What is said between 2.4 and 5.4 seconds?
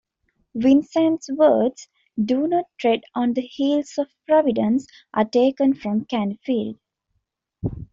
not tread on the heels of Providence," are